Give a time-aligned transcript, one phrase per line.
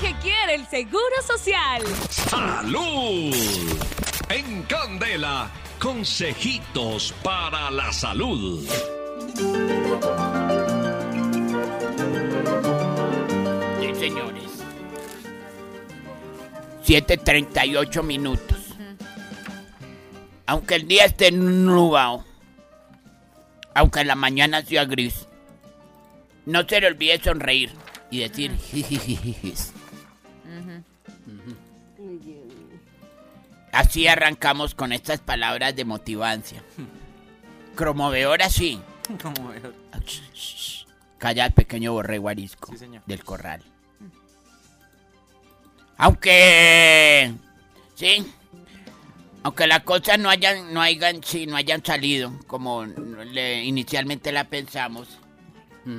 [0.00, 1.82] que quiere el Seguro Social.
[2.08, 3.34] ¡Salud!
[4.28, 8.68] En Candela, consejitos para la salud.
[13.80, 14.44] Sí, señores.
[16.84, 18.58] 7.38 minutos.
[20.46, 22.24] Aunque el día esté nublado,
[23.74, 25.28] aunque en la mañana sea gris,
[26.46, 27.72] no se le olvide sonreír
[28.10, 29.74] y decir jijijijis.
[33.78, 36.64] Así arrancamos con estas palabras de motivancia.
[37.76, 38.80] Cromovedora sí.
[39.22, 39.72] Como veo.
[41.16, 43.62] Calla el pequeño borrego arisco Sí, del corral.
[45.96, 47.32] Aunque
[47.94, 48.26] sí,
[49.44, 54.44] aunque las cosas no hayan, no hayan, sí, no hayan salido como le- inicialmente la
[54.44, 55.18] pensamos,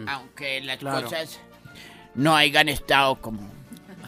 [0.08, 1.04] aunque las Claro.
[1.04, 1.40] cosas
[2.16, 3.50] no hayan estado como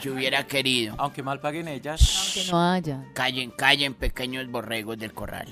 [0.01, 0.95] se hubiera querido.
[0.97, 2.31] Aunque mal paguen ellas.
[2.33, 3.03] Que no haya.
[3.13, 5.47] Callen, callen, pequeños borregos del corral.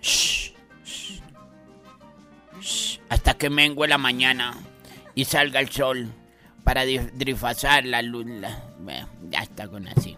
[0.00, 0.52] Shh,
[0.84, 1.20] shh,
[2.60, 2.98] shh.
[3.08, 4.54] Hasta que mengue la mañana
[5.14, 6.08] y salga el sol
[6.64, 8.26] para di- disfrazar la luz.
[8.26, 10.16] la- bueno, ya está con así.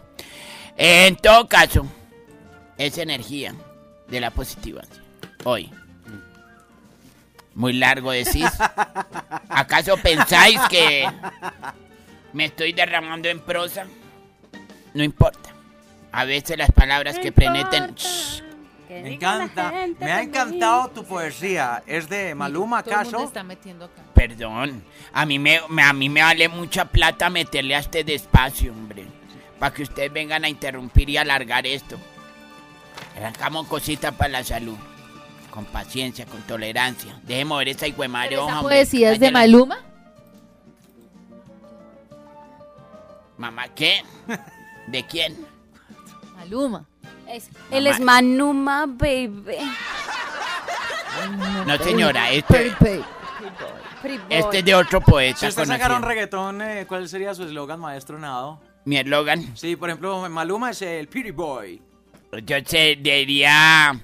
[0.75, 1.85] En todo caso,
[2.77, 3.53] esa energía
[4.07, 4.81] de la positiva.
[5.43, 5.69] Hoy.
[7.55, 8.45] Muy largo decís.
[9.49, 11.09] ¿Acaso pensáis que
[12.33, 13.85] me estoy derramando en prosa?
[14.93, 15.49] No importa.
[16.11, 17.93] A veces las palabras que penetran...
[17.95, 18.41] Shh,
[18.89, 19.71] Me encanta.
[19.99, 21.83] Me ha encantado tu poesía.
[21.85, 23.27] ¿Es de Maluma, Todo el mundo acaso?
[23.27, 24.01] está metiendo acá.
[24.15, 28.71] Perdón, a mí me, me- a mí me vale mucha plata meterle a este despacio,
[28.73, 29.05] hombre.
[29.59, 31.97] Para que ustedes vengan a interrumpir y alargar esto.
[33.17, 34.77] Arrancamos cositas para la salud.
[35.51, 37.19] Con paciencia, con tolerancia.
[37.23, 37.75] Déjeme ver
[38.29, 38.75] ¿Pero hoja, ¿Esa hombre.
[38.75, 39.31] poesía es de.
[39.31, 39.77] Maluma?
[43.39, 44.03] ¿Mamá qué?
[44.87, 45.35] ¿De quién?
[46.35, 46.85] Maluma.
[47.27, 49.55] Es- él es Manuma, baby.
[51.65, 52.73] No, señora, este,
[54.29, 57.79] este es de otro poeta Si usted sacara un reggaetón, eh, ¿cuál sería su eslogan,
[57.79, 58.61] maestro Nado?
[58.85, 61.81] Mi eslogan, Sí, por ejemplo, Maluma es el Pretty Boy.
[62.45, 63.99] yo se diría...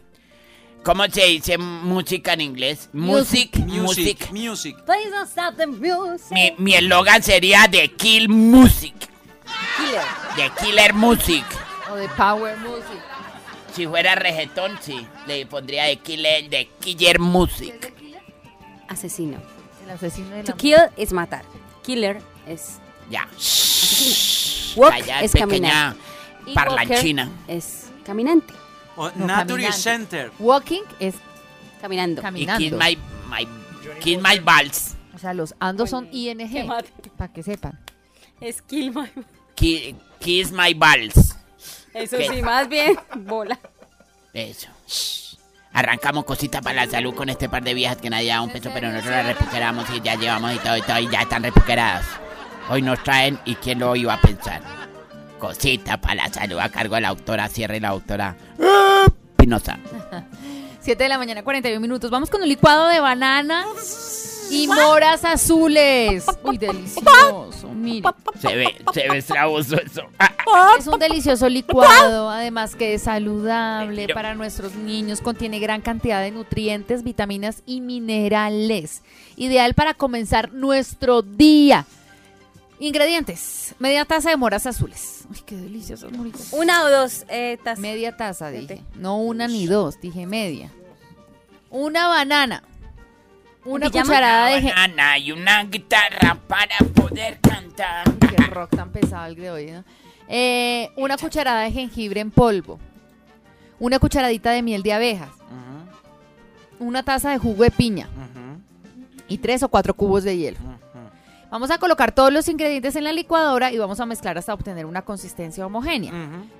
[0.83, 2.89] ¿Cómo se dice música en inglés?
[2.93, 4.29] Music, music.
[4.29, 4.31] Music.
[4.31, 4.77] Music.
[4.85, 6.31] Please don't stop the music.
[6.31, 8.93] Mi, mi eslogan sería de Kill Music.
[9.99, 10.49] Killer.
[10.51, 11.45] De Killer Music.
[11.91, 13.01] O de Power Music.
[13.73, 15.05] Si fuera reggaetón, sí.
[15.27, 17.93] Le pondría de Killer, de Killer Music.
[18.87, 19.37] Asesino.
[19.83, 21.43] El asesino de la To kill es matar.
[21.83, 22.79] Killer es
[23.09, 23.27] Ya.
[24.75, 25.95] Walk Calla, es caminar.
[26.45, 27.29] Y parlanchina.
[27.47, 28.53] es caminante.
[28.95, 29.77] O No, Nature caminante.
[29.77, 30.31] Center.
[30.39, 31.15] Walking es
[31.81, 32.21] Caminando.
[32.21, 32.59] Y caminando.
[32.59, 32.97] Kiss My,
[33.29, 33.47] my,
[34.01, 34.95] Kiss My Balls.
[35.13, 36.67] O sea, los andos son ING.
[37.17, 37.79] Para que sepan.
[38.41, 39.05] es kill my...
[39.07, 39.23] Ki-
[39.55, 41.35] Kiss My Balls.
[41.93, 42.27] Eso ¿Qué?
[42.27, 42.97] sí, más bien.
[43.15, 43.57] Bola.
[44.33, 44.67] Eso.
[44.87, 45.37] Shh.
[45.73, 48.69] Arrancamos cositas para la salud con este par de viejas que nadie da un peso,
[48.73, 52.05] pero nosotros las recuperamos y ya llevamos y todo y todo y ya están recuperadas.
[52.69, 54.61] Hoy nos traen y quién lo iba a pensar.
[55.37, 59.77] Cositas para la salud a cargo de la autora Sierra y la autora eh, Pinoza.
[60.81, 62.09] 7 de la mañana, 41 minutos.
[62.09, 63.65] Vamos con un licuado de banana
[64.49, 66.25] y moras azules.
[66.43, 67.69] Uy, delicioso.
[67.73, 68.09] Mire.
[68.39, 70.03] Se ve, se ve saboso eso.
[70.19, 70.31] Ah.
[70.77, 76.31] Es un delicioso licuado, además que es saludable para nuestros niños, contiene gran cantidad de
[76.31, 79.03] nutrientes, vitaminas y minerales.
[79.35, 81.85] Ideal para comenzar nuestro día.
[82.79, 85.25] Ingredientes: media taza de moras azules.
[85.29, 86.49] Uy, qué deliciosas moritas.
[86.51, 87.79] Una o dos eh, tazas.
[87.79, 88.83] Media taza, dije.
[88.95, 90.71] No una ni dos, dije media.
[91.69, 92.63] Una banana.
[93.65, 94.61] Una cucharada de...
[94.61, 98.05] Banana y una guitarra para poder cantar.
[98.19, 99.83] Qué rock tan pesado el de hoy, ¿no?
[100.27, 102.79] Eh, una cucharada de jengibre en polvo.
[103.79, 105.31] Una cucharadita de miel de abejas.
[106.79, 108.07] Una taza de jugo de piña.
[109.27, 110.59] Y tres o cuatro cubos de hielo.
[111.55, 114.85] Vamos a colocar todos los ingredientes en la licuadora y vamos a mezclar hasta obtener
[114.85, 116.11] una consistencia homogénea.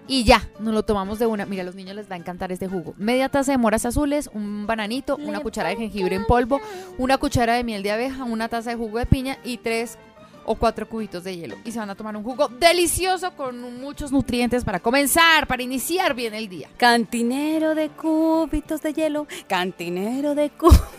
[0.08, 1.46] Y ya, nos lo tomamos de una.
[1.46, 2.94] Mira, a los niños les va a encantar este jugo.
[2.96, 6.62] Media taza de moras azules, un bananito, una cuchara de jengibre en polvo,
[6.98, 9.98] una cuchara de miel de abeja, una taza de jugo de piña y tres
[10.46, 11.58] o cuatro cubitos de hielo.
[11.66, 16.14] Y se van a tomar un jugo delicioso con muchos nutrientes para comenzar, para iniciar
[16.14, 16.69] bien el día.
[16.78, 19.28] Cantinero de cubitos de hielo.
[19.50, 20.94] Cantinero de cubitos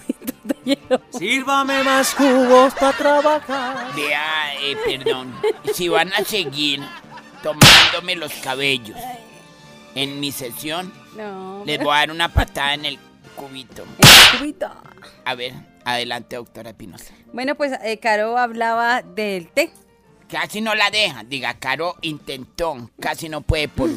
[1.11, 3.95] Sírvame más jugos para trabajar.
[3.95, 5.35] Vea, eh, perdón.
[5.73, 6.81] Si van a seguir
[7.43, 8.99] tomándome los cabellos
[9.95, 11.63] en mi sesión, No.
[11.65, 12.99] les voy a dar una patada en el
[13.37, 13.85] cubito.
[14.33, 14.71] El cubito.
[15.25, 15.53] A ver,
[15.85, 17.15] adelante, doctora Pinoza.
[17.33, 19.71] Bueno, pues eh, Caro hablaba del té.
[20.29, 21.23] Casi no la deja.
[21.25, 23.91] Diga, Caro intentó, casi no puede por...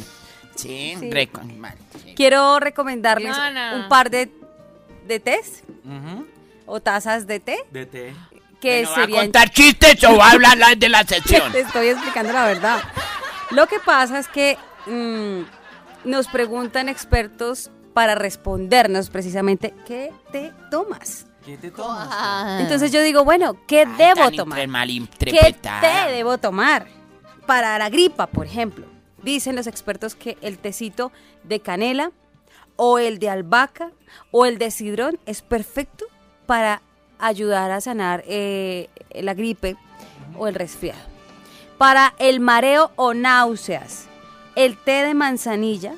[0.56, 1.10] Sí, Sí.
[1.58, 1.74] mal,
[2.04, 2.14] sí.
[2.16, 3.34] Quiero recomendarles
[3.76, 4.30] un par de,
[5.08, 6.28] de tés Ujú,
[6.70, 8.14] o tazas de té De té.
[8.62, 11.52] que Bueno, ¿Va a serían contar chistes o va a hablar la- de la sección?
[11.52, 12.82] Te estoy explicando la verdad.
[13.52, 15.42] Lo que pasa es que mm,
[16.10, 21.26] nos preguntan expertos para respondernos precisamente qué te tomas.
[21.46, 22.62] ¿Qué te tomas?
[22.62, 24.60] Entonces yo digo, bueno, ¿qué Ay, debo tomar?
[24.90, 26.88] intre- ¿Qué té debo tomar?
[27.48, 28.86] Para la gripa, por ejemplo.
[29.24, 31.12] Dicen los expertos que el tecito
[31.44, 32.12] de canela
[32.76, 33.92] o el de albahaca
[34.32, 36.06] o el de sidrón es perfecto
[36.50, 36.82] para
[37.20, 39.76] ayudar a sanar eh, la gripe
[40.36, 41.00] o el resfriado.
[41.78, 44.08] Para el mareo o náuseas,
[44.56, 45.94] el té de manzanilla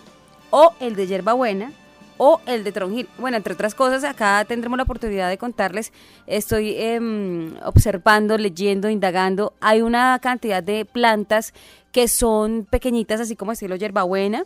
[0.50, 1.72] o el de hierbabuena
[2.18, 3.08] o el de tronjil.
[3.18, 5.94] Bueno, entre otras cosas, acá tendremos la oportunidad de contarles.
[6.28, 9.54] Estoy em, observando, leyendo, indagando.
[9.62, 11.54] Hay una cantidad de plantas
[11.94, 14.44] que son pequeñitas, así como estilo hierbabuena.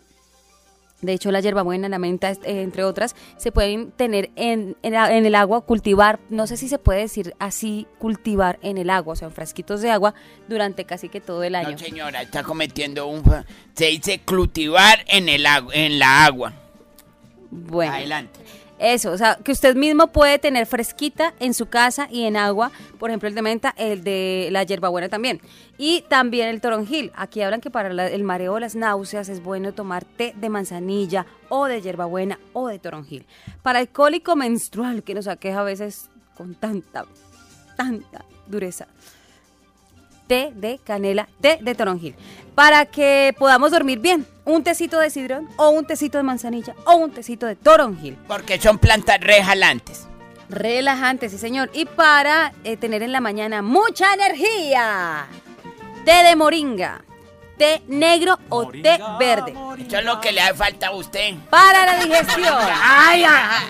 [1.01, 5.36] De hecho, la hierbabuena, la menta, eh, entre otras, se pueden tener en, en el
[5.36, 9.27] agua, cultivar, no sé si se puede decir así, cultivar en el agua, o sea,
[9.27, 10.13] en frasquitos de agua,
[10.47, 11.71] durante casi que todo el año.
[11.71, 13.24] No, señora, está cometiendo un...
[13.75, 16.53] Se dice cultivar en, el agua, en la agua.
[17.51, 17.94] Bueno.
[17.94, 18.39] Adelante.
[18.77, 22.72] Eso, o sea, que usted mismo puede tener fresquita en su casa y en agua,
[23.00, 25.39] por ejemplo, el de menta, el de la hierbabuena también.
[25.77, 27.12] Y también el toronjil.
[27.16, 31.25] Aquí hablan que para el mareo o las náuseas es bueno tomar té de manzanilla
[31.48, 33.25] o de hierbabuena o de toronjil.
[33.63, 37.06] Para el cólico menstrual, que nos aqueja a veces con tanta,
[37.77, 38.88] tanta dureza.
[40.27, 42.16] Té de canela, té de toronjil.
[42.56, 46.95] Para que podamos dormir bien, un tecito de sidrón o un tecito de manzanilla o
[46.95, 48.18] un tecito de toronjil.
[48.27, 50.07] Porque son plantas rejalantes.
[50.50, 51.69] Relajante, sí señor.
[51.74, 55.27] Y para eh, tener en la mañana mucha energía,
[56.06, 57.01] té de moringa,
[57.57, 59.54] té negro o té verde.
[59.54, 59.88] moringa.
[59.88, 61.36] Eso es lo que le hace falta a usted.
[61.50, 62.45] Para la digestión.
[62.81, 63.68] Ay, ay.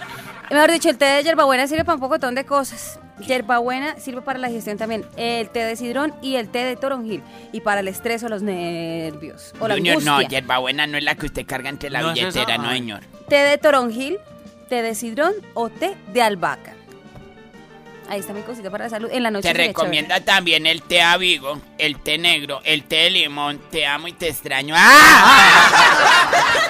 [0.52, 3.00] Mejor dicho, el té de hierbabuena sirve para un pocotón de cosas.
[3.20, 5.06] Hierbabuena sirve para la digestión también.
[5.18, 7.24] El té de sidrón y el té de toronjil.
[7.52, 9.54] Y para el estrés o los nervios.
[9.60, 10.40] O la Junior, no, angustia.
[10.40, 12.80] hierbabuena no es la que usted carga entre la ¿No es billetera, no, Ay.
[12.80, 13.00] señor.
[13.30, 14.18] té de toronjil,
[14.70, 16.74] té de sidrón o té de albahaca.
[18.08, 19.10] Ahí está mi cosita para la salud.
[19.12, 22.98] En la noche Te sería recomienda también el té avigo, el té negro, el té
[22.98, 23.60] de limón.
[23.72, 24.76] Te amo y te extraño.
[24.78, 26.65] ¡Ah!